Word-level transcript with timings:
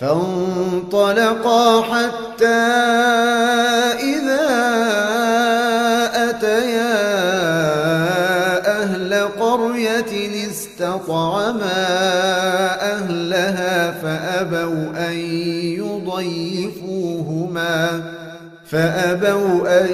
فانطلقا 0.00 1.82
حتى 1.82 2.46
إذا 4.00 4.48
أتيا 6.14 7.00
أهل 8.82 9.14
قرية 9.40 10.46
استطعما 10.50 11.86
أهلها 12.80 13.90
فأبوا 13.90 15.08
أن 15.08 15.16
يضيفوهما 16.70 18.02
فأبوا 18.70 19.80
أن 19.80 19.88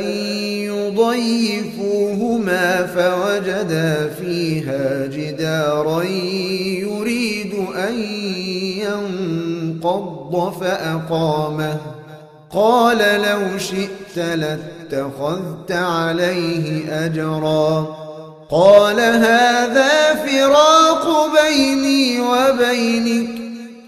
يضيفوهما 1.67 2.87
فوجدا 2.87 4.11
فيها 4.21 5.07
جدارا 5.07 6.03
ينقض 9.87 10.53
فأقامه 10.61 11.77
قال 12.51 12.99
لو 12.99 13.59
شئت 13.59 14.19
لاتخذت 14.19 15.73
عليه 15.73 17.05
أجرا. 17.05 17.97
قال 18.51 19.01
هذا 19.01 20.15
فراق 20.15 21.07
بيني 21.43 22.21
وبينك. 22.21 23.31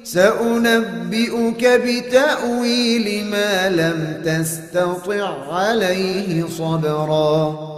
سأنبئك 0.05 1.67
بتأويل 1.67 3.25
ما 3.31 3.69
لم 3.69 4.23
تستطع 4.25 5.55
عليه 5.55 6.47
صبرا. 6.59 7.78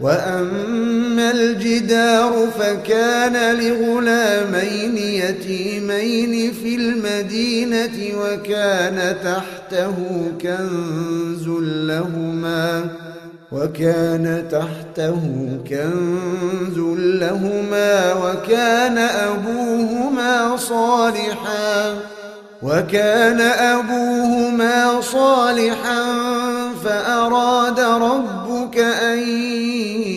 وأما 0.00 1.30
الجدار 1.30 2.48
فكان 2.58 3.56
لغلامين 3.56 4.98
يتيمين 4.98 6.52
في 6.52 6.74
المدينة 6.74 8.18
وكان 8.20 9.16
تحته 9.24 9.94
كنز 10.42 11.48
لهما 11.88 12.84
وكان 13.52 14.48
تحته 14.50 15.48
كنز 15.68 16.78
لهما 16.98 18.14
وكان 18.14 18.98
أبوهما 18.98 20.56
صالحا 20.56 21.94
وكان 22.62 23.40
أبوهما 23.40 25.00
صالحا 25.00 26.02
فأراد 26.84 27.80
ربك 27.80 28.78
أن 28.78 29.18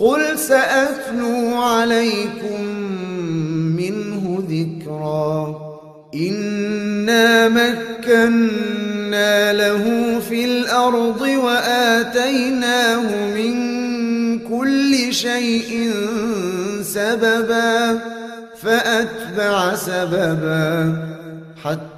قل 0.00 0.38
سأتلو 0.38 1.54
عليكم 1.54 2.64
منه 3.76 4.44
ذكرا 4.48 5.58
إنا 6.14 7.48
مكنا 7.48 9.52
له 9.52 10.18
في 10.28 10.44
الأرض 10.44 11.20
وآتيناه 11.20 13.26
من 13.34 13.58
كل 14.38 15.14
شيء 15.14 15.92
سببا 16.82 18.00
فأتبع 18.62 19.74
سببا 19.74 20.96
حتى 21.64 21.97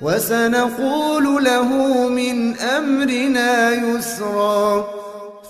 وسنقول 0.00 1.44
له 1.44 1.68
من 2.08 2.58
أمرنا 2.58 3.72
يسرا 3.72 4.86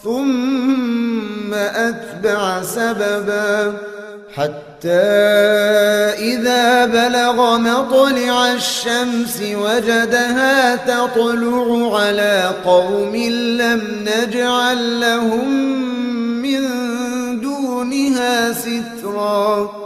ثم 0.05 1.55
أتبع 1.55 2.63
سببا. 2.63 3.73
حتى 4.35 4.91
إذا 6.19 6.85
بلغ 6.87 7.59
مطلع 7.59 8.53
الشمس 8.53 9.43
وجدها 9.43 10.77
تطلع 10.77 11.97
على 11.99 12.53
قوم 12.65 13.17
لم 13.61 13.83
نجعل 14.05 15.01
لهم 15.01 15.49
من 16.43 16.61
دونها 17.41 18.53
سترا. 18.53 19.86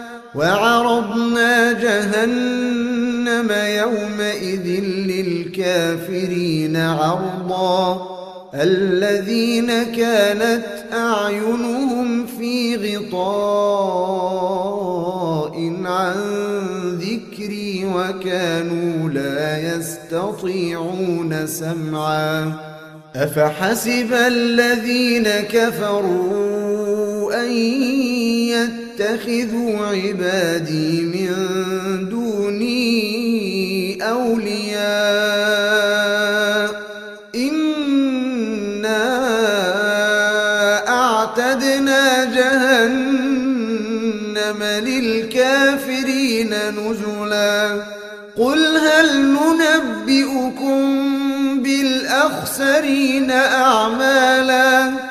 وعرضنا 0.35 1.71
جهنم 1.71 3.51
يومئذ 3.51 4.67
للكافرين 5.11 6.77
عرضا. 6.77 8.07
الذين 8.55 9.83
كانت 9.83 10.65
أعينهم 10.93 12.25
في 12.25 12.75
غطاء 12.75 13.91
عن 15.85 16.15
ذكري 16.99 17.85
وكانوا 17.95 19.09
لا 19.09 19.75
يستطيعون 19.75 21.47
سمعا. 21.47 22.53
أفحسب 23.15 24.13
الذين 24.13 25.27
كفروا 25.51 27.33
أن 27.43 27.51
يتخذوا 29.01 29.85
عبادي 29.85 31.01
من 31.01 31.29
دوني 32.09 33.97
أولياء 34.09 34.81
إنا 37.35 39.01
أعتدنا 40.87 42.23
جهنم 42.23 42.93
للكافرين 44.63 46.53
نزلا. 46.77 47.81
قل 48.37 48.77
هل 48.77 49.25
ننبئكم 49.25 50.81
بالأخسرين 51.63 53.31
أعمالا؟ 53.31 55.10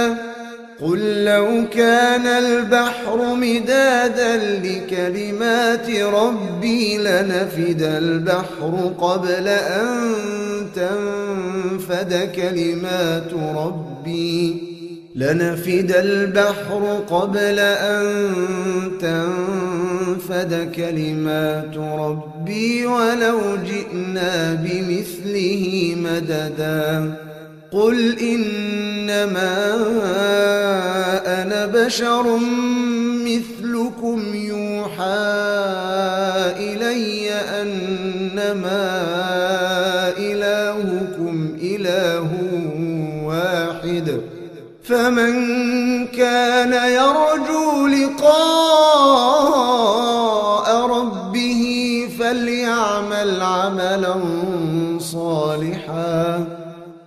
قل 0.81 1.23
لو 1.23 1.65
كان 1.73 2.25
البحر 2.27 3.35
مدادا 3.35 4.37
لكلمات 4.37 5.89
ربي 5.89 6.97
لنفد 6.97 7.81
البحر 7.81 8.93
قبل 8.99 9.47
أن 9.47 9.87
تنفد 10.75 12.31
كلمات 12.35 13.33
ربي. 13.55 14.71
لنفد 15.15 15.91
البحر 15.95 17.03
قبل 17.09 17.59
أن 17.59 18.23
تنفد 19.01 20.71
كلمات 20.75 21.77
ربي 21.77 22.85
ولو 22.85 23.39
جئنا 23.65 24.53
بمثله 24.53 25.95
مددا. 25.97 27.13
قل 27.71 28.19
إنما 28.19 29.75
أنا 31.25 31.65
بشر 31.65 32.39
مثلكم 33.25 34.35
يوحى 34.35 35.01
إلي 36.59 37.31
أنما 37.31 38.91
إلهكم 40.17 41.57
إله 41.61 42.29
واحد 43.23 44.21
فمن 44.83 45.33
كان 46.07 46.73
يرى 46.73 47.30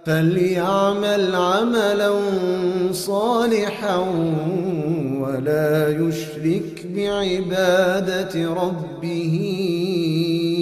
فليعمل 0.07 1.35
عملا 1.35 2.13
صالحا 2.93 3.97
ولا 5.21 5.89
يشرك 5.89 6.87
بعبادة 6.87 8.55
ربه 8.55 9.37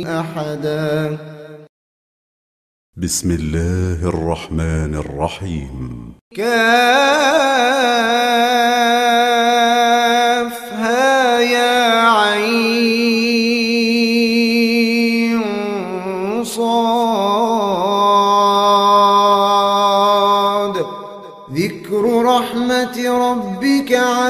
أحدا. 0.07 1.19
بسم 2.97 3.31
الله 3.31 4.09
الرحمن 4.09 4.95
الرحيم. 4.95 6.13
كافها 6.37 7.73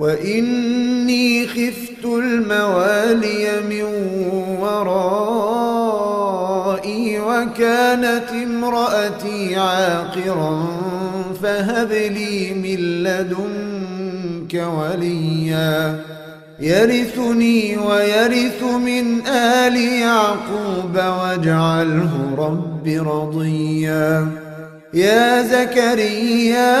وإني 0.00 1.46
خفت 1.46 2.04
الموالي 2.04 3.60
من 3.68 3.82
ورائي 4.60 5.20
وكانت 7.20 8.28
امرأتي 8.32 9.56
عاقرا 9.56 10.66
فهب 11.42 11.92
لي 11.92 12.54
من 12.54 13.02
لدنك 13.02 14.54
وليا. 14.54 16.00
يرثني 16.60 17.78
ويرث 17.78 18.62
من 18.62 19.26
آل 19.26 19.76
يعقوب 19.76 20.94
واجعله 20.94 22.10
رب 22.38 22.88
رضيا. 22.88 24.28
يا 24.94 25.42
زكريا 25.42 26.80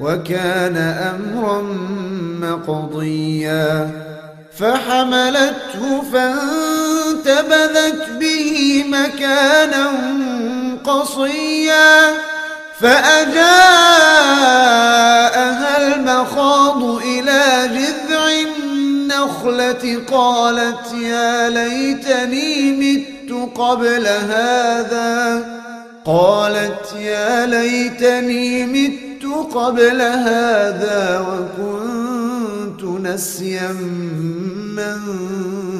وكان 0.00 0.76
أمرا 0.76 1.62
مقضيا 2.40 3.90
فحملته 4.58 6.02
فانتبذت 6.12 8.10
به 8.20 8.84
مكانا 8.88 9.90
قصيا 10.84 12.12
فأجاءها 12.80 13.46
المخاض 15.86 16.82
إلى 16.84 17.70
جذع 17.74 18.30
النخلة 18.30 20.02
قالت 20.12 20.92
يا 20.94 21.48
ليتني 21.48 22.72
مت 22.72 23.58
قبل 23.58 24.06
هذا 24.06 25.44
قالت 26.04 26.94
يا 26.98 27.46
ليتني 27.46 28.66
مت 28.66 29.07
قبل 29.42 30.02
هذا 30.02 31.26
وكنت 31.28 32.82
نسيا 32.84 33.72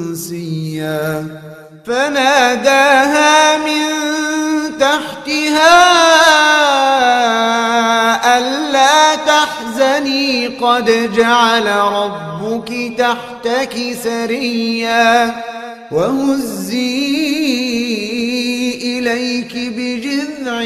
منسيا. 0.09 1.27
فناداها 1.85 3.57
من 3.57 3.85
تحتها 4.79 5.77
ألا 8.37 9.15
تحزني. 9.15 10.47
قد 10.47 11.09
جعل 11.15 11.67
ربك 11.67 12.93
تحتك 12.97 13.95
سريا. 14.03 15.35
وهزي 15.91 17.09
إليك 18.83 19.53
بجذع 19.55 20.61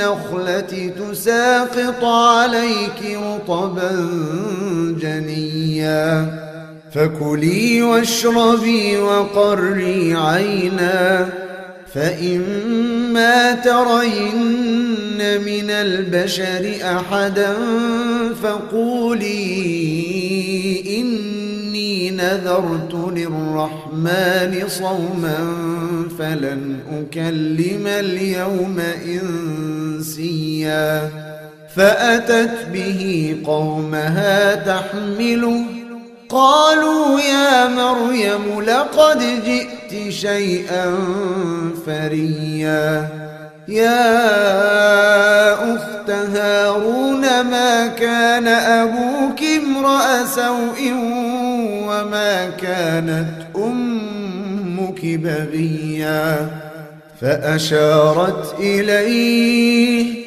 النخلة 0.00 0.92
تساقط 1.12 2.04
عليك 2.04 3.18
رطبا 3.22 4.08
جنيا. 5.00 6.26
فكلي 6.94 7.82
واشربي 7.82 8.96
وقري 8.98 10.14
عينا. 10.14 11.28
فإما 11.94 13.52
ترين 13.52 15.18
من 15.18 15.70
البشر 15.70 16.74
أحدا 16.82 17.54
فقولي 18.42 19.40
إني 20.98 21.39
نذرت 22.20 22.94
للرحمن 22.94 24.62
صوما 24.68 25.38
فلن 26.18 26.76
أكلم 26.92 27.86
اليوم 27.86 28.80
إنسيا 29.06 31.10
فأتت 31.76 32.66
به 32.72 33.36
قومها 33.46 34.54
تحمله 34.54 35.64
قالوا 36.28 37.20
يا 37.20 37.68
مريم 37.68 38.60
لقد 38.60 39.18
جئت 39.44 40.12
شيئا 40.12 40.94
فريا 41.86 43.08
يا 43.68 44.14
أخت 45.74 46.10
هارون 46.10 47.20
ما 47.40 47.86
كان 47.86 48.48
أبوك 48.48 49.40
امرأ 49.62 50.24
سوء 50.24 50.92
وما 51.88 52.50
كانت 52.50 53.26
أمك 53.56 55.00
بغيا 55.04 56.50
فأشارت 57.20 58.54
إليه 58.60 60.20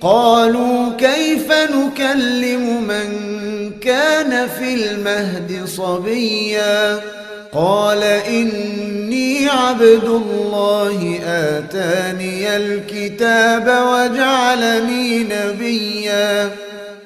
قالوا 0.00 0.90
كيف 0.98 1.52
نكلم 1.52 2.82
من 2.82 3.08
كان 3.80 4.48
في 4.48 4.74
المهد 4.74 5.64
صبيا 5.64 7.00
قال 7.52 8.02
إني 8.02 9.48
عبد 9.48 10.04
الله 10.04 11.18
آتاني 11.26 12.56
الكتاب 12.56 13.62
وجعلني 13.62 15.24
نبيا 15.24 16.50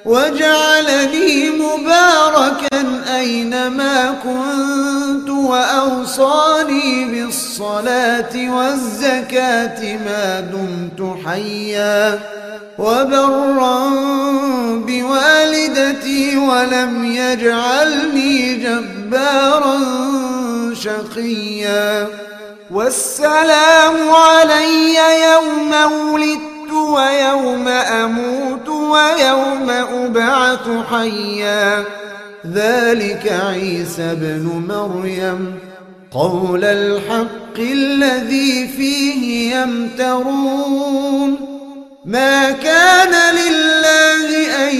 وجعلني 0.05 1.49
مباركا 1.49 3.03
أينما 3.17 4.15
كنت 4.23 5.29
وأوصاني 5.29 7.05
بالصلاة 7.05 8.55
والزكاة 8.55 9.97
ما 9.97 10.39
دمت 10.39 11.17
حيا 11.25 12.19
وبرا 12.77 13.89
بوالدتي 14.87 16.37
ولم 16.37 17.05
يجعلني 17.05 18.55
جبارا 18.55 19.79
شقيا 20.73 22.07
والسلام 22.71 23.95
علي 24.09 24.95
يوم 25.23 25.73
ولدت 25.91 26.52
ويوم 26.73 27.67
أموت 27.67 28.69
ويوم 28.69 29.69
أبعث 29.69 30.69
حيا. 30.91 31.83
ذلك 32.53 33.41
عيسى 33.47 34.15
بن 34.15 34.65
مريم. 34.67 35.59
قول 36.11 36.63
الحق 36.63 37.57
الذي 37.59 38.67
فيه 38.67 39.55
يمترون. 39.55 41.37
ما 42.05 42.51
كان 42.51 43.35
لله 43.35 44.29
أن 44.67 44.75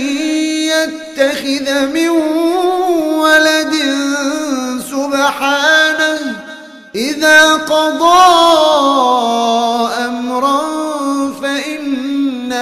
يتخذ 0.74 1.86
من 1.86 2.10
ولد 3.20 3.74
سبحانه 4.92 6.20
إذا 6.96 7.54
قضى 7.54 8.24
أمرا 10.06 10.63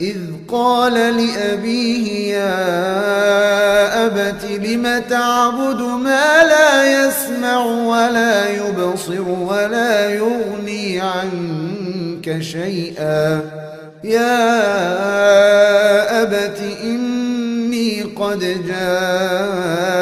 إذ 0.00 0.16
قال 0.48 0.94
لأبيه 0.94 2.34
يا 2.34 4.06
أبت 4.06 4.44
لم 4.44 4.98
تعبد 5.10 5.80
ما 5.80 6.44
لا 6.44 7.06
يسمع 7.06 7.64
ولا 7.64 8.48
يبصر 8.50 9.28
ولا 9.28 10.10
يغني 10.10 11.00
عنك 11.00 12.42
شيئا. 12.42 13.40
يا 14.04 14.62
أبت 16.22 16.60
إني 16.82 18.02
قد 18.02 18.40
جاءني 18.68 19.92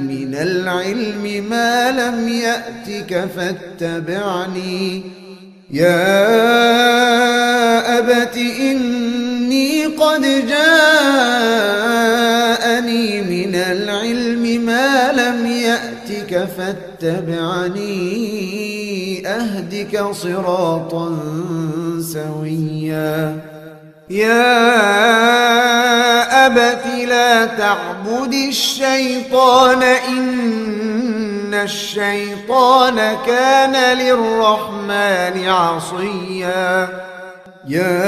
من 0.00 0.34
العلم 0.34 1.46
ما 1.50 1.90
لم 1.90 2.28
يأتك 2.28 3.28
فاتبعني. 3.36 5.02
يا 5.70 5.98
أبت 7.98 8.36
إني 8.36 9.86
قد 9.86 10.22
جاءني 10.22 10.62
من 13.22 13.54
العلم 13.54 14.64
ما 14.66 15.12
لم 15.12 15.46
يأتك 15.46 16.48
فاتبعني 16.56 17.96
أهدك 19.26 20.06
صراطا 20.12 21.18
سويا. 22.12 23.55
يا 24.10 24.46
أبت 26.46 26.86
لا 27.08 27.46
تعبد 27.46 28.34
الشيطان 28.34 29.82
إن 29.82 31.54
الشيطان 31.54 33.16
كان 33.26 33.98
للرحمن 33.98 35.48
عصيا. 35.48 36.88
يا 37.68 38.06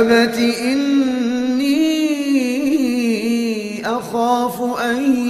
أبت 0.00 0.38
إني 0.62 1.80
أخاف 3.86 4.62
أن 4.80 5.29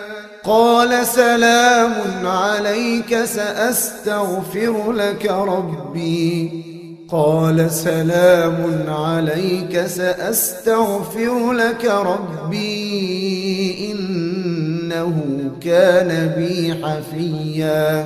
قال 0.51 1.07
سلام 1.07 1.93
عليك 2.27 3.23
سأستغفر 3.23 4.91
لك 4.91 5.25
ربي. 5.25 6.51
قال 7.09 7.71
سلام 7.71 8.83
عليك 8.87 9.85
سأستغفر 9.85 11.51
لك 11.51 11.85
ربي. 11.85 12.71
إنه 13.91 15.21
كان 15.61 16.33
بي 16.37 16.85
حفيا. 16.85 18.05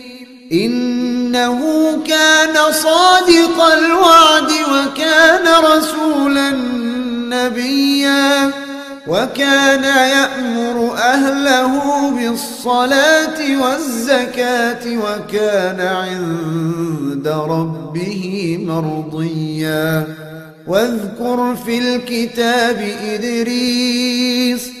إنه 0.53 1.59
كان 2.07 2.55
صادق 2.71 3.63
الوعد 3.63 4.51
وكان 4.51 5.63
رسولا 5.63 6.49
نبيا 7.29 8.51
وكان 9.07 9.83
يأمر 9.83 10.97
أهله 10.97 12.09
بالصلاة 12.09 13.39
والزكاة 13.61 14.97
وكان 14.97 15.79
عند 15.81 17.27
ربه 17.27 18.57
مرضيا. 18.67 20.07
واذكر 20.67 21.55
في 21.65 21.77
الكتاب 21.79 22.95
إدريس 23.03 24.80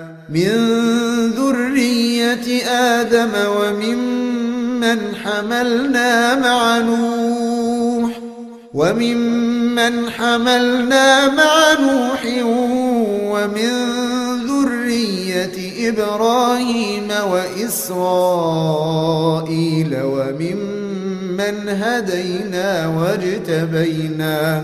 من 0.31 0.51
ذرية 1.37 2.63
آدم 2.67 3.31
وممن 3.57 4.99
حملنا 5.23 6.35
مع 6.35 6.77
نوح 6.77 8.11
وممن 8.73 10.09
حملنا 10.09 11.27
مع 11.27 11.73
نوح 11.79 12.25
ومن 13.31 13.71
ذرية 14.47 15.89
إبراهيم 15.89 17.07
وإسرائيل 17.31 18.37
وممن 20.03 21.69
هدينا 21.69 22.87
واجتبينا 22.87 24.63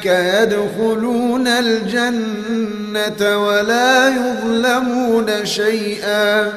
يدخلون 0.06 1.47
الجنة 1.47 3.38
ولا 3.38 4.10
يظلمون 4.10 5.45
شيئا. 5.45 6.54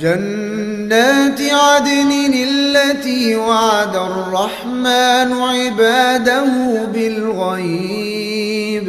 جنات 0.00 1.40
عدن 1.40 2.32
التي 2.34 3.36
وعد 3.36 3.96
الرحمن 3.96 5.32
عباده 5.32 6.44
بالغيب. 6.94 8.88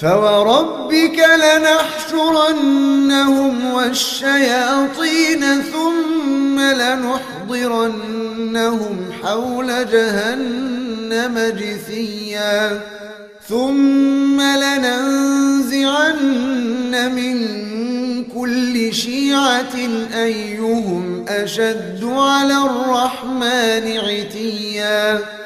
فوربك 0.00 1.18
لنحشرنهم 2.14 2.94
والشياطين 3.74 5.62
ثم 5.62 6.60
لنحضرنهم 6.60 7.96
حول 9.22 9.90
جهنم 9.92 11.38
جثيا 11.38 12.80
ثم 13.48 14.40
لننزعن 14.40 16.14
من 17.14 17.38
كل 18.24 18.94
شيعة 18.94 19.76
أيهم 20.14 21.24
أشد 21.28 22.04
على 22.04 22.58
الرحمن 22.58 23.98
عتيا 23.98 25.37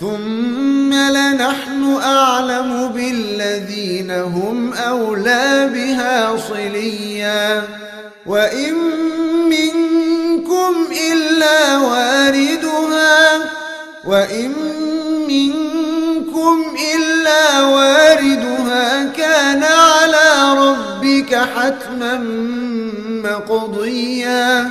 ثم 0.00 0.94
لنحن 0.94 1.98
أعلم 2.02 2.88
بالذين 2.94 4.10
هم 4.10 4.72
أولى 4.72 5.70
بها 5.74 6.36
صليا. 6.36 7.62
وإن 8.26 8.74
منكم 9.48 10.74
إلا 11.12 11.76
واردها. 11.78 13.38
وإن 14.04 14.52
منكم 15.28 16.76
إلا 16.94 17.60
واردها. 17.60 19.04
كان 19.04 19.62
على 19.62 20.58
ربك 20.58 21.34
حتما 21.34 22.18
مقضيا. 23.24 24.70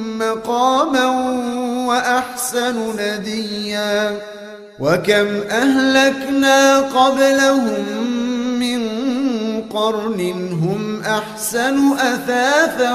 مقاما 0.21 1.05
وأحسن 1.87 2.75
نديا 2.99 4.17
وكم 4.79 5.27
أهلكنا 5.49 6.79
قبلهم 6.79 7.85
من 8.59 8.81
قرن 9.73 10.19
هم 10.63 11.01
أحسن 11.03 11.93
أثاثا 11.93 12.93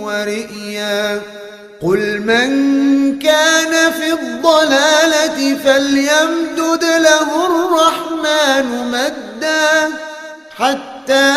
ورئيا 0.00 1.20
قل 1.82 2.20
من 2.20 2.48
كان 3.18 3.92
في 3.92 4.12
الضلالة 4.12 5.56
فليمدد 5.64 6.84
له 6.84 7.46
الرحمن 7.46 8.90
مدا 8.90 9.88
حتى 10.58 11.34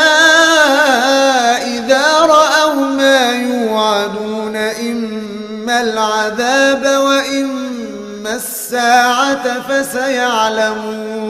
إذا 1.65 2.19
رأوا 2.19 2.75
ما 2.75 3.31
يوعدون 3.31 4.55
إما 4.55 5.81
العذاب 5.81 6.85
وإما 6.85 8.35
الساعة 8.35 9.61
فسيعلمون. 9.69 11.25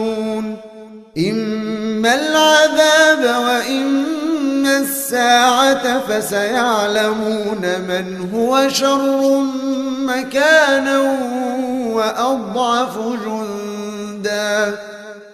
إما 1.18 2.14
العذاب 2.14 3.42
وإما 3.44 4.78
الساعة 4.78 6.00
فسيعلمون 6.08 7.62
من 7.88 8.30
هو 8.34 8.68
شر 8.68 9.44
مكانا 9.98 10.98
وأضعف 11.92 12.98
جندا. 12.98 14.78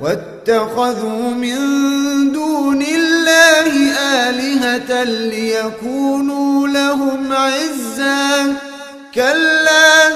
واتخذوا 0.00 1.30
من 1.30 1.58
دون 2.32 2.82
الله 2.82 3.92
آلهة 4.28 5.04
ليكونوا 5.04 6.68
لهم 6.68 7.32
عزا. 7.32 8.54
كلا 9.14 10.10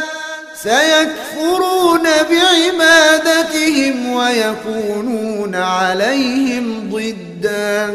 سيكفرون 0.63 2.03
بعبادتهم 2.31 4.13
ويكونون 4.13 5.55
عليهم 5.55 6.91
ضدا. 6.93 7.95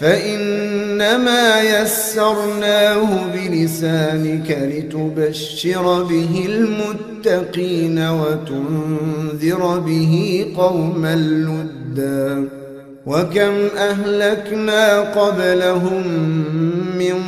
فإنما 0.00 1.60
يسرناه 1.60 3.08
بلسانك 3.34 4.58
لتبشر 4.72 6.02
به 6.02 6.46
المتقين 6.48 7.98
وتنذر 7.98 9.78
به 9.78 10.46
قوما 10.56 11.16
لدا. 11.16 12.48
وكم 13.06 13.54
أهلكنا 13.76 15.00
قبلهم 15.00 16.02
من 16.98 17.18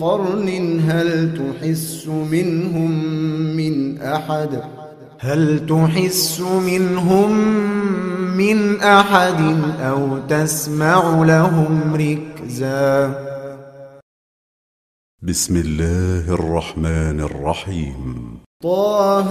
قرن 0.00 0.80
هل 0.88 1.30
تحس 1.34 2.06
منهم 2.06 3.04
من 3.56 4.02
أحد؟ 4.02 4.79
هل 5.22 5.66
تحس 5.66 6.40
منهم 6.40 7.30
من 8.36 8.80
أحد 8.80 9.40
أو 9.80 10.18
تسمع 10.28 11.24
لهم 11.24 11.94
ركزا؟ 11.94 13.14
بسم 15.22 15.56
الله 15.56 16.34
الرحمن 16.34 17.20
الرحيم. 17.20 18.38
طه 18.62 19.30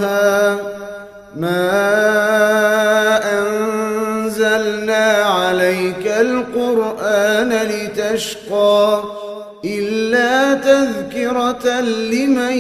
ما 1.36 1.72
أنزلنا 3.40 5.06
عليك 5.24 6.08
القرآن 6.08 7.50
لتشقى 7.50 9.04
إلا 9.66 10.54
تذكرة 10.54 11.82
لمن 11.82 12.58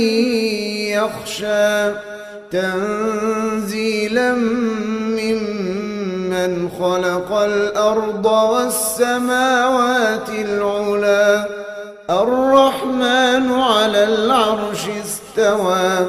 يخشى. 0.97 2.08
تنزيلا 2.51 4.33
ممن 5.19 6.69
خلق 6.79 7.31
الأرض 7.31 8.25
والسماوات 8.25 10.29
العلا. 10.29 11.45
الرحمن 12.09 13.51
على 13.51 14.03
العرش 14.03 14.83
استوى. 15.05 16.05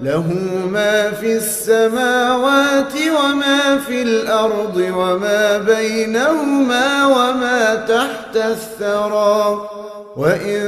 له 0.00 0.24
ما 0.72 1.10
في 1.10 1.36
السماوات 1.36 2.92
وما 2.94 3.78
في 3.86 4.02
الأرض 4.02 4.92
وما 4.96 5.58
بينهما 5.58 7.06
وما 7.06 7.74
تحت 7.74 8.36
الثرى. 8.36 9.68
وإن 10.16 10.62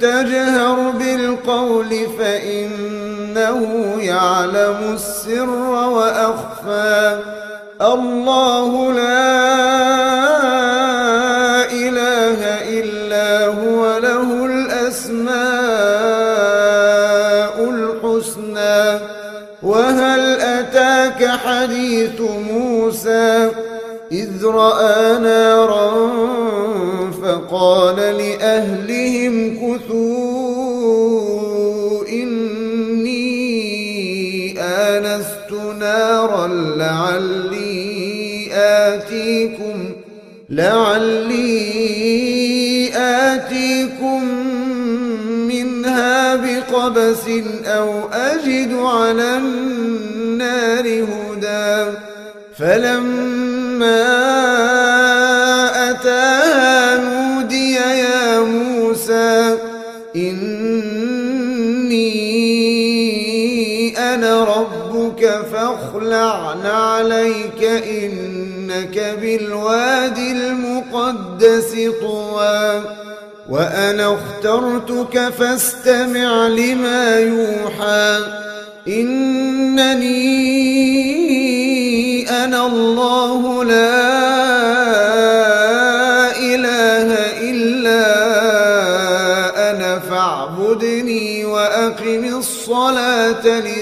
تجهر 0.00 0.90
بالقول 0.90 2.06
فإنه 3.34 3.96
يعلم 3.98 4.94
السر 4.94 5.48
وأخفى. 5.48 7.18
الله 7.80 8.92
لا 8.92 9.32
إله 11.72 12.40
إلا 12.80 13.46
هو 13.46 13.98
له 13.98 14.46
الأسماء 14.46 15.32
الحسنى. 17.70 19.00
وهل 19.62 20.40
أتاك 20.40 21.26
حديث 21.26 22.20
موسى؟ 22.20 23.50
إذ 24.12 24.46
رأى 24.46 25.18
نارا 25.18 25.90
فقال 27.22 27.96
لأهلهم 27.96 29.34
كثوا 29.56 30.21
لعلي 36.76 38.48
آتيكم 38.52 39.90
لعلي 40.50 41.52
آتيكم 42.96 44.24
منها 45.48 46.36
بقبس 46.36 47.28
أو 47.66 48.08
أجد 48.12 48.72
على 48.74 49.36
النار 49.36 50.86
هدى. 50.86 51.96
فلما 52.58 54.02
فاخلع 66.32 66.92
عليك 66.92 67.64
إنك 67.64 69.16
بالوادي 69.20 70.32
المقدس 70.32 71.72
طوى. 72.00 72.82
وأنا 73.48 74.16
اخترتك 74.16 75.28
فاستمع 75.38 76.48
لما 76.48 77.18
يوحى. 77.18 78.18
إنني 78.88 80.22
أنا 82.44 82.66
الله 82.66 83.64
لا 83.64 84.02
إله 86.38 87.08
إلا 87.50 88.02
أنا 89.70 89.98
فاعبدني 89.98 91.44
وأقم 91.44 92.38
الصلاة 92.38 93.58
إن 93.58 93.81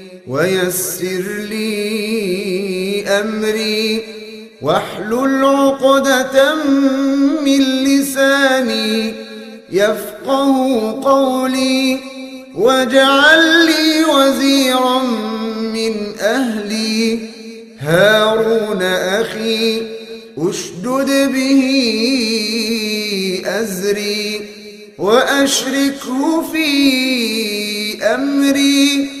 ويسر 0.31 1.45
لي 1.49 3.03
أمري. 3.07 4.01
واحلل 4.61 5.45
عقدة 5.45 6.55
من 7.45 7.59
لساني. 7.59 9.13
يفقه 9.71 10.91
قولي. 11.03 11.97
واجعل 12.55 13.65
لي 13.65 14.03
وزيرا 14.03 15.03
من 15.73 16.19
أهلي. 16.21 17.19
هارون 17.79 18.81
أخي 18.81 19.81
أشدد 20.37 21.31
به 21.33 21.63
أزري. 23.45 24.41
وأشركه 24.97 26.41
في 26.51 26.73
أمري. 28.03 29.20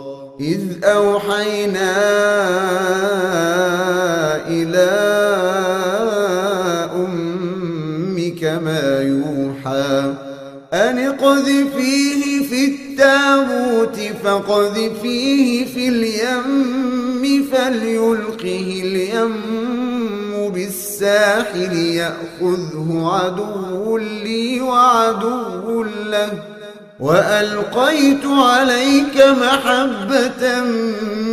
إذ 0.41 0.83
أوحينا 0.83 1.97
إلى 4.47 4.91
أمك 6.95 8.43
ما 8.43 9.01
يوحى 9.01 10.13
أن 10.73 10.97
اقذفيه 10.97 12.43
في 12.43 12.65
التابوت 12.65 13.99
فقذفيه 14.23 15.65
في 15.65 15.87
اليم 15.87 17.45
فليلقه 17.51 18.81
اليم 18.83 19.33
بالساحل 20.53 21.73
يأخذه 21.73 23.11
عدو 23.13 23.97
لي 23.97 24.61
وعدو 24.61 25.83
له 25.83 26.50
وألقيت 27.01 28.25
عليك 28.25 29.17
محبة 29.17 30.61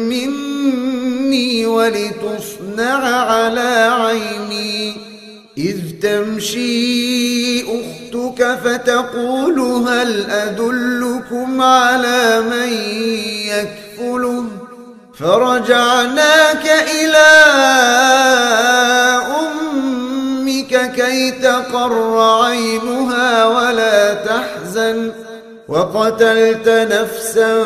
مني 0.08 1.66
ولتصنع 1.66 3.04
على 3.04 3.90
عيني. 4.00 4.96
إذ 5.58 5.78
تمشي 6.02 7.62
أختك 7.62 8.58
فتقول 8.64 9.60
هل 9.60 10.30
أدلكم 10.30 11.62
على 11.62 12.40
من 12.40 12.72
يكفله؟ 13.48 14.44
فرجعناك 15.18 16.66
إلى 16.66 17.28
أمك 19.40 20.92
كي 20.94 21.30
تقر 21.30 22.18
عينها 22.44 23.46
ولا 23.46 24.14
تحزن. 24.14 25.27
وقتلت 25.68 26.68
نفسا 26.68 27.64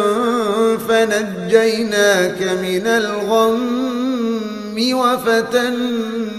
فنجيناك 0.88 2.42
من 2.42 2.86
الغم 2.86 4.78
وفتناك 4.92 6.34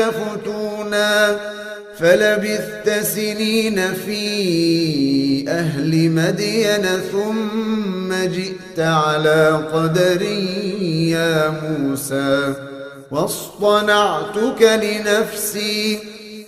فتونا 0.00 1.36
فلبثت 1.98 2.90
سنين 3.02 3.94
في 3.94 5.48
أهل 5.48 6.10
مدين 6.10 6.86
ثم 7.12 8.14
جئت 8.14 8.78
على 8.78 9.62
قدر 9.72 10.22
يا 10.82 11.48
موسى 11.62 12.54
واصطنعتك 13.10 14.62
لنفسي 14.82 15.98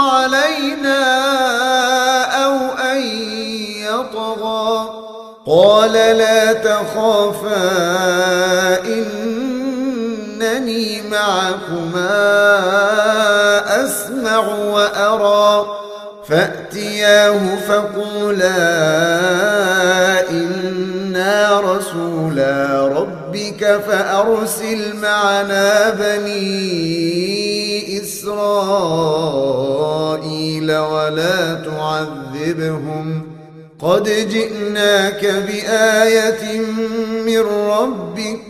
علينا 0.00 1.04
أو 2.44 2.56
أن 2.92 3.00
يطغى 3.82 4.90
قال 5.46 5.92
لا 5.92 6.52
تخافا 6.52 7.56
إنني 10.36 11.02
معكما 11.02 12.16
أسمع 13.84 14.48
وأرى 14.48 15.66
فأتياه 16.28 17.56
فقولا 17.68 18.56
إنا 20.30 21.60
رسولا 21.60 22.88
ربك 23.36 23.80
فأرسل 23.88 24.96
معنا 25.02 25.90
بني 25.90 26.42
إسرائيل 28.02 29.48
ولا 30.76 31.54
تعذبهم. 31.54 33.22
قد 33.82 34.04
جئناك 34.04 35.26
بآية 35.26 36.60
من 37.26 37.40
ربك 37.70 38.40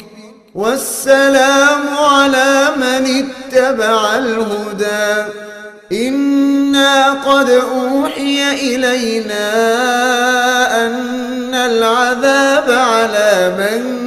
والسلام 0.55 1.89
على 1.99 2.69
من 2.77 3.25
اتبع 3.25 4.17
الهدى. 4.19 5.33
إنا 5.93 7.13
قد 7.13 7.51
أوحي 7.51 8.53
إلينا 8.53 9.53
أن 10.87 11.55
العذاب 11.55 12.71
على 12.71 13.55
من 13.59 14.07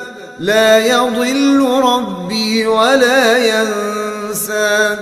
لا 0.41 0.77
يضل 0.77 1.81
ربي 1.83 2.67
ولا 2.67 3.37
ينسى. 3.37 4.97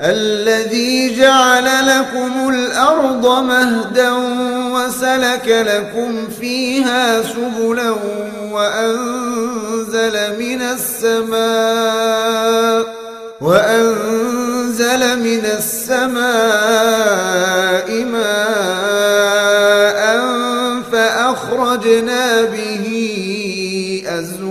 الذي 0.00 1.16
جعل 1.16 1.64
لكم 1.64 2.48
الأرض 2.48 3.26
مهدا 3.44 4.12
وسلك 4.74 5.48
لكم 5.48 6.28
فيها 6.40 7.22
سبلا 7.22 7.94
وأنزل 8.52 10.38
من 10.38 10.62
السماء 10.62 12.22
وأنزل 13.40 15.18
من 15.18 15.44
السماء 15.58 16.22
ماء 18.04 19.22
فأخرجنا 20.92 22.42
به 22.42 22.71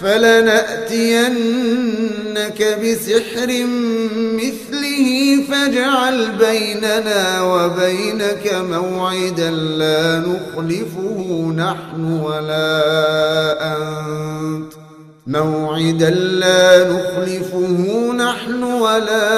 فلنأتينك 0.00 1.30
بسحر 2.62 3.64
مثله 4.34 5.42
فاجعل 5.50 6.30
بيننا 6.30 7.42
وبينك 7.42 8.54
موعدا 8.54 9.50
لا 9.50 10.18
نخلفه 10.18 11.52
نحن 11.56 12.20
ولا 12.22 12.72
أنت. 13.76 14.72
موعدا 15.26 16.10
لا 16.10 16.88
نخلفه 16.90 18.12
نحن 18.12 18.62
ولا 18.62 19.30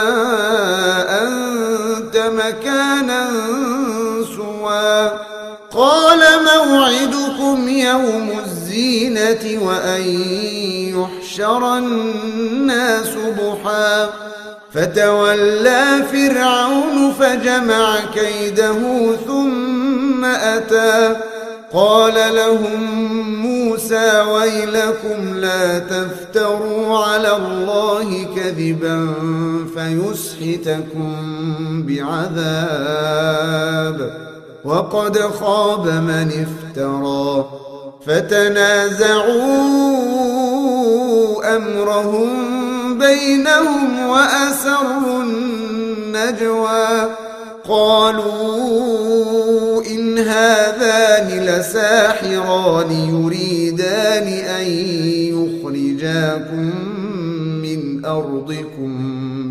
أنت 1.23 2.17
مكانا 2.17 3.31
سوى. 4.37 5.13
قال 5.73 6.21
موعدكم 6.45 7.69
يوم 7.69 8.31
الزينة 8.73 9.65
وأن 9.65 10.03
يحشر 10.97 11.79
الناس 11.79 13.09
ضحى. 13.15 14.09
فتولى 14.73 15.85
فرعون 16.13 17.13
فجمع 17.13 18.01
كيده 18.15 18.79
ثم 19.27 20.25
أتى. 20.25 21.17
قال 21.73 22.15
لهم 22.35 22.83
موسى 23.43 24.21
ويلكم 24.21 25.35
لا 25.37 25.79
تفتروا 25.79 26.99
على 26.99 27.37
الله 27.37 28.27
كذبا 28.37 29.15
فيسحتكم 29.75 31.13
بعذاب. 31.87 33.13
وقد 34.65 35.19
خاب 35.19 35.87
من 35.87 36.47
افترى. 36.47 37.45
فتنازعوا 38.07 39.57
أمرهم 41.57 42.29
بينهم 42.99 44.07
وأسروا 44.09 45.23
النجوى. 45.23 47.11
قالوا 47.69 49.03
إن 49.91 50.19
هذان 50.19 51.29
لساحران 51.41 52.91
يريدان 52.93 54.27
أن 54.27 54.67
يخرجاكم 55.35 56.71
من 57.63 58.05
أرضكم 58.05 58.93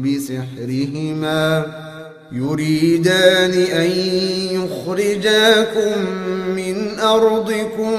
بسحرهما. 0.01 1.65
يريدان 2.31 3.53
أن 3.53 3.91
يخرجاكم 4.51 5.99
من 6.55 6.99
أرضكم 6.99 7.97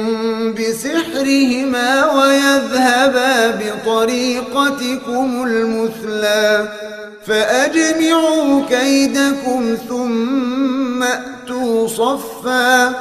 بسحرهما 0.55 2.13
ويذهبا 2.13 3.61
بطريقتكم 3.61 5.45
المثلى 5.47 6.69
فأجمعوا 7.27 8.63
كيدكم 8.71 9.77
ثم 9.89 11.03
أتوا 11.03 11.89
صفا 11.89 12.93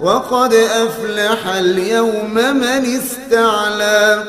وقد 0.00 0.54
أفلح 0.54 1.46
اليوم 1.46 2.34
من 2.34 2.98
استعلى 3.00 4.22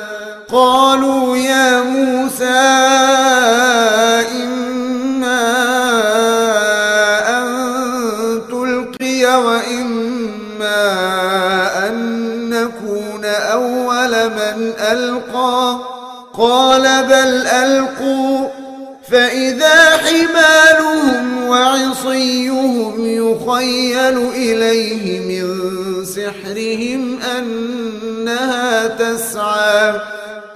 قالوا 0.51 1.38
يا 1.38 1.82
موسى 1.82 2.45
إما 4.32 4.64
ألقى. 14.95 15.79
قال 16.33 16.81
بل 16.81 17.47
ألقوا. 17.47 18.47
فإذا 19.11 19.97
حبالهم 19.97 21.47
وعصيهم 21.47 22.93
يخيل 22.97 24.17
إليه 24.17 25.19
من 25.19 25.65
سحرهم 26.05 27.19
أنها 27.21 28.87
تسعى. 28.87 29.93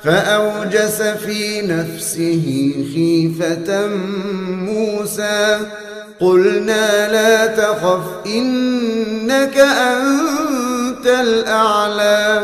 فأوجس 0.04 1.02
في 1.02 1.62
نفسه 1.62 2.72
خيفة 2.94 3.88
موسى. 4.48 5.60
قلنا 6.20 7.12
لا 7.12 7.46
تخف 7.46 8.04
إنك 8.26 9.58
أنت 9.58 11.08
الأعلى. 11.08 12.44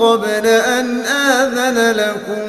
قبل 0.00 0.46
أن 0.46 1.00
آذن 1.00 1.96
لكم 1.96 2.48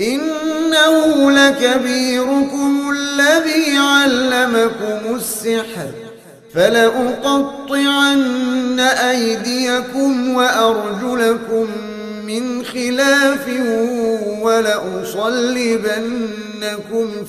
إنه 0.00 1.30
لكبيركم 1.30 2.90
الذي 2.90 3.78
علمكم 3.78 5.16
السحر 5.16 5.90
فلأقطعن 6.54 8.18
أيديكم 8.80 10.34
وأرجلكم 10.34 11.66
من 12.26 12.64
خلاف 12.64 13.48
ولأصلبنكم 14.42 15.64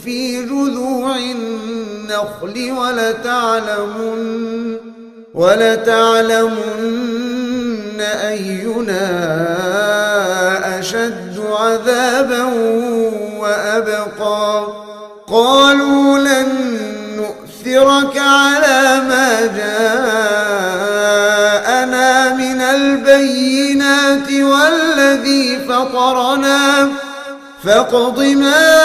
في 0.05 0.45
جذوع 0.45 1.15
النخل 1.17 2.71
ولتعلمن 2.71 4.19
ولتعلمن 5.39 6.59
أينا 8.01 9.05
أشد 10.79 11.43
عذابا 11.59 12.43
وأبقى. 13.37 14.67
قالوا 15.27 16.19
لن 16.19 16.79
نؤثرك 17.17 18.17
على 18.17 19.01
ما 19.09 19.41
جاء 19.57 20.09
بالبينات 22.45 24.31
والذي 24.31 25.59
فطرنا. 25.69 26.89
فاقض 27.63 28.19
ما 28.19 28.79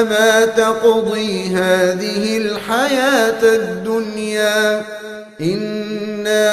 إنما 0.00 0.44
تقضي 0.44 1.56
هذه 1.56 2.36
الحياة 2.36 3.42
الدنيا. 3.42 4.82
إنا 5.40 6.50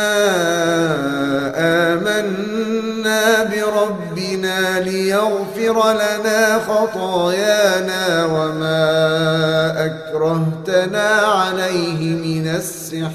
آمنا 1.94 3.44
بربنا 3.44 4.80
ليغفر 4.80 5.94
لنا 5.94 6.60
خطايانا 6.60 8.26
وما 8.26 9.86
أكرهتنا 9.86 11.10
عليه 11.10 12.00
من 12.00 12.48
السحر. 12.56 13.12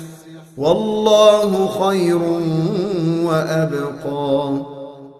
والله 0.56 1.68
خير 1.80 2.22
وأبقى. 3.24 4.71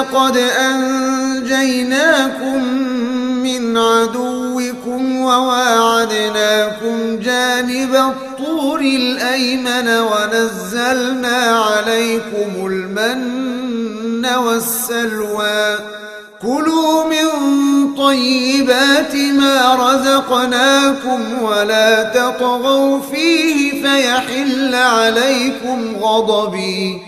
قد 0.00 0.36
أنجيناكم 0.36 1.84
من 3.42 3.76
عدوكم 3.76 5.16
وواعدناكم 5.16 6.96
جانب 7.20 7.94
الطور 7.94 8.80
الأيمن 8.80 9.88
ونزلنا 9.88 11.36
عليكم 11.36 12.66
المن 12.66 14.26
والسلوى. 14.26 15.78
كلوا 16.42 17.04
من 17.04 17.28
طيبات 17.94 19.14
ما 19.16 19.74
رزقناكم 19.74 21.42
ولا 21.42 22.02
تطغوا 22.02 23.00
فيه 23.00 23.82
فيحل 23.82 24.74
عليكم 24.74 25.96
غضبي. 26.00 27.07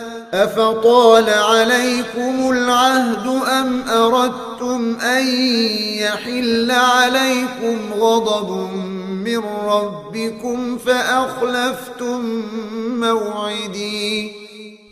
أفطال 0.33 1.29
عليكم 1.29 2.51
العهد 2.51 3.27
أم 3.27 3.89
أردتم 3.89 4.97
أن 4.99 5.27
يحل 5.97 6.71
عليكم 6.71 7.77
غضب 7.99 8.73
من 9.25 9.41
ربكم 9.65 10.77
فأخلفتم 10.77 12.43
موعدي 12.99 14.31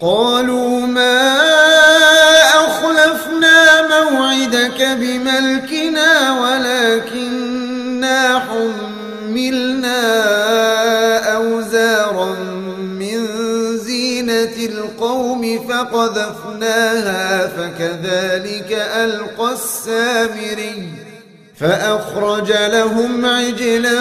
قالوا 0.01 0.79
ما 0.79 1.37
أخلفنا 2.67 3.87
موعدك 3.87 4.97
بملكنا 4.99 6.41
ولكننا 6.41 8.39
حملنا 8.39 9.99
أوزارا 11.35 11.68
القوم 14.99 15.59
فقذفناها 15.69 17.47
فكذلك 17.47 18.87
ألقى 18.95 19.53
السامري. 19.53 20.89
فأخرج 21.59 22.51
لهم 22.51 23.25
عجلا 23.25 23.99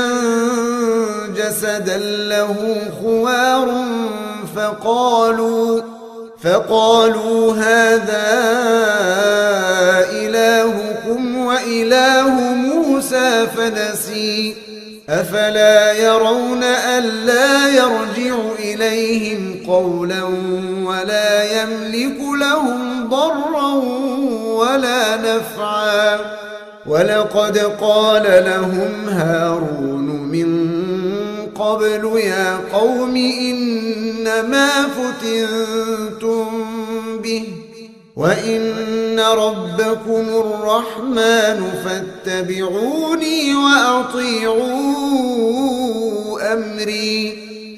جسدا 1.37 1.97
له 2.29 2.77
خوار 3.03 3.85
فقالوا 4.57 5.83
فقالوا 6.43 7.55
هذا 7.55 8.29
إلهكم 10.11 11.37
وإله 11.37 12.31
موسى 12.55 13.47
فنسي. 13.57 14.57
أفلا 15.09 15.93
يرون 15.93 16.63
ألا 16.63 17.69
يرجع 17.69 18.37
إليهم 18.59 19.67
قولا 19.67 20.23
ولقد 26.89 27.59
قال 27.59 28.23
لهم 28.23 29.09
هارون 29.09 30.07
من 30.07 30.69
قبل 31.55 32.21
يا 32.25 32.61
قوم 32.73 33.17
إنما 33.17 34.69
فتنتم 34.89 36.47
به 37.23 37.45
وإن 38.17 39.21
ربكم 39.21 40.27
الرحمن 40.29 41.71
فاتبعوني 41.85 43.55
وأطيعوا 43.55 44.69
أمري 46.53 47.48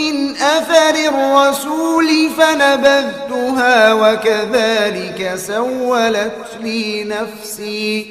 من 0.00 0.36
أثر 0.36 0.94
الرسول 1.08 2.08
فنبذتها 2.38 3.92
وكذلك 3.92 5.34
سولت 5.36 6.46
لي 6.60 7.04
نفسي. 7.04 8.06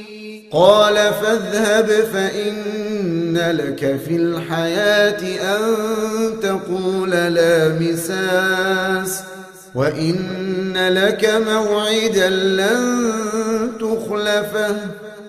قال 0.52 0.96
فاذهب 0.96 1.88
فإن 2.14 3.38
لك 3.38 4.00
في 4.08 4.16
الحياة 4.16 5.22
أن 5.56 5.76
تقول 6.44 7.10
لا 7.10 7.70
مساس 7.70 9.24
وإن 9.76 10.90
لك 10.90 11.42
موعدا 11.48 12.30
لن 12.30 13.12
تخلفه. 13.80 14.76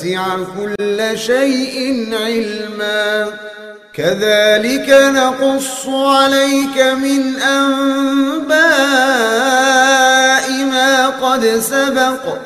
وسع 0.00 0.36
كل 0.58 1.18
شيء 1.18 2.08
علما. 2.12 3.32
كذلك 3.92 4.88
نقص 4.88 5.88
عليك 5.88 6.78
من 6.78 7.36
أنباء 7.36 8.50
ما 10.64 11.08
قد 11.08 11.44
سبق 11.46 12.38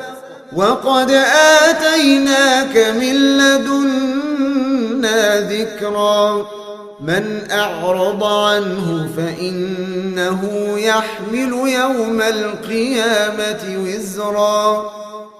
وقد 0.53 1.11
آتيناك 1.61 2.77
من 2.77 3.37
لدنا 3.37 5.19
ذكرا. 5.39 6.47
من 6.99 7.47
أعرض 7.51 8.23
عنه 8.23 9.09
فإنه 9.17 10.73
يحمل 10.77 11.53
يوم 11.69 12.21
القيامة 12.21 13.77
وزرا. 13.77 15.04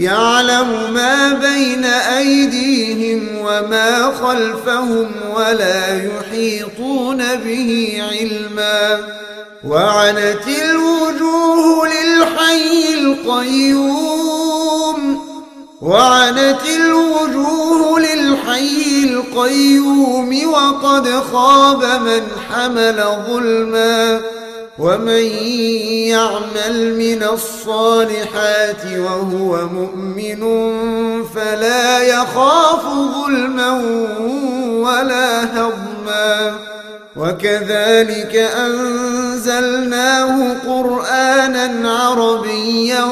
يعلم 0.00 0.94
ما 0.94 1.32
بين 1.32 1.84
أيديهم 1.84 3.28
وما 3.38 4.12
خلفهم 4.22 5.06
ولا 5.36 6.04
يحيطون 6.04 7.34
به 7.36 8.02
علما. 8.10 8.98
وعنت 9.64 10.48
الوجوه 10.62 11.88
للحي 11.88 12.94
القيوم. 12.94 14.10
وعنت 15.82 16.62
الوجوه 16.76 18.00
للحي 18.00 19.04
القيوم. 19.04 20.46
وقد 20.46 21.08
خاب 21.32 21.84
من 21.84 22.22
حمل 22.50 23.04
ظلما. 23.28 24.20
ومن 24.80 25.24
يعمل 26.08 26.96
من 26.98 27.22
الصالحات 27.22 28.84
وهو 28.98 29.68
مؤمن 29.68 30.42
فلا 31.24 32.02
يخاف 32.02 32.84
ظلما 33.14 33.72
ولا 34.80 35.44
هضما. 35.44 36.58
وكذلك 37.16 38.36
أنزلناه 38.36 40.32
قرآنا 40.66 41.90
عربيا 41.90 43.04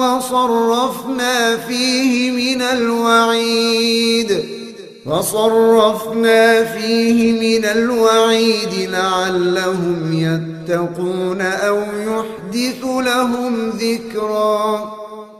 وصرفنا 0.00 1.56
فيه 1.56 2.30
من 2.30 2.62
الوعيد. 2.62 4.63
وصرفنا 5.06 6.64
فيه 6.64 7.32
من 7.32 7.64
الوعيد 7.64 8.90
لعلهم 8.90 10.12
يتقون 10.12 11.40
أو 11.40 11.78
يحدث 11.78 12.84
لهم 12.84 13.70
ذكرا. 13.70 14.92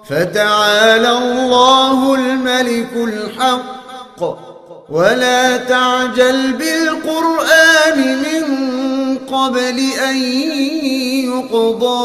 فتعالى 0.09 1.19
الله 1.19 2.15
الملك 2.15 2.93
الحق. 2.95 4.23
ولا 4.91 5.57
تعجل 5.57 6.53
بالقرآن 6.53 8.19
من 8.19 8.45
قبل 9.19 9.79
أن 10.11 10.17
يقضى. 11.25 12.05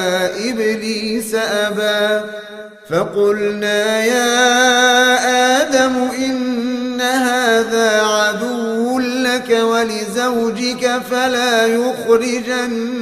فقلنا 2.91 4.05
يا 4.05 5.61
آدم 5.61 5.95
إن 6.25 7.01
هذا 7.01 8.01
عدو 8.01 8.99
لك 8.99 9.59
ولزوجك 9.63 11.01
فلا 11.11 11.65
يخرجنكما 11.65 12.93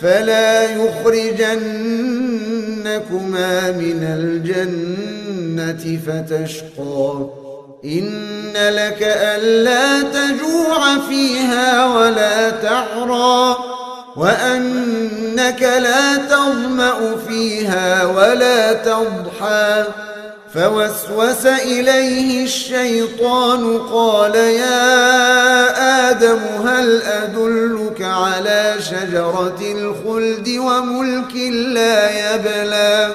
فلا 0.00 0.62
يخرجنكما 0.62 1.70
من 3.70 4.02
الجنة 4.18 5.98
فتشقى. 6.06 7.26
إن 7.84 8.52
لك 8.52 9.02
ألا 9.02 10.02
تجوع 10.02 10.98
فيها 11.08 11.86
ولا 11.86 12.50
تعرى. 12.50 13.56
وأنك 14.18 15.62
لا 15.62 16.16
تظمأ 16.16 17.16
فيها 17.28 18.04
ولا 18.04 18.72
تضحى. 18.72 19.84
فوسوس 20.54 21.46
إليه 21.46 22.44
الشيطان 22.44 23.78
قال 23.78 24.34
يا 24.34 26.10
آدم 26.10 26.38
هل 26.66 27.02
أدلك 27.02 28.02
على 28.02 28.74
شجرة 28.80 29.58
الخلد 29.60 30.48
وملك 30.48 31.34
لا 31.52 32.34
يبلى؟ 32.34 33.14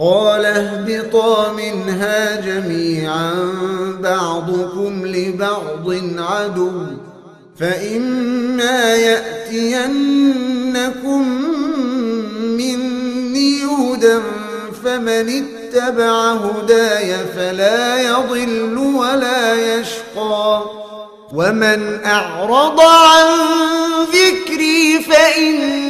قال 0.00 0.44
اهبطا 0.44 1.52
منها 1.52 2.40
جميعا 2.40 3.34
بعضكم 4.00 5.06
لبعض 5.06 5.94
عدو 6.18 6.72
فإما 7.58 8.94
يأتينكم 8.94 10.22
مني 12.42 13.64
هدى 13.64 14.18
فمن 14.84 15.44
اتبع 15.44 16.32
هداي 16.32 17.14
فلا 17.36 18.02
يضل 18.02 18.78
ولا 18.78 19.54
يشقى 19.54 20.62
ومن 21.32 22.04
أعرض 22.04 22.80
عن 22.80 23.26
ذكري 24.12 25.00
فإن 25.00 25.89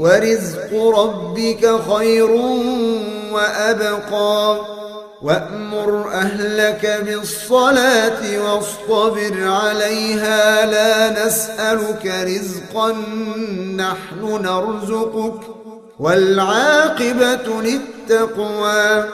ورزق 0.00 0.98
ربك 0.98 1.80
خير 1.92 2.30
وأبقى. 3.32 4.60
وأمر 5.22 6.10
أهلك 6.12 7.02
بالصلاة 7.06 8.20
واصطبر 8.40 9.48
عليها. 9.48 10.66
لا 10.66 11.26
نسألك 11.26 12.06
رزقا 12.06 12.92
نحن 13.76 14.42
نرزقك. 14.42 15.40
والعاقبة 15.98 17.62
للتقوى. 17.62 19.04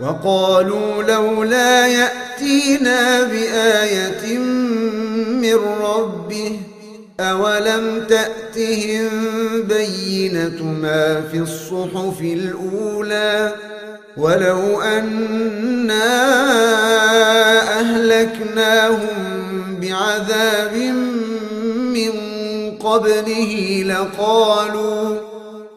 وقالوا 0.00 1.02
لولا 1.02 1.86
يأتينا 1.86 3.22
بآية 3.22 4.38
من 5.28 5.58
ربه 5.80 6.60
أولم 7.20 8.06
تأتهم 8.08 9.10
بينة 9.62 10.62
ما 10.62 11.20
في 11.32 11.38
الصحف 11.38 12.20
الأولى؟ 12.20 13.54
ولو 14.16 14.82
أنا 14.82 16.20
أهلكناهم 17.80 19.08
بعذاب 19.80 20.76
من 21.76 22.12
قبله 22.78 23.82
لقالوا 23.86 25.16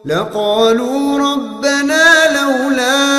لقالوا 0.04 1.18
ربنا 1.18 2.04
لولا 2.40 3.18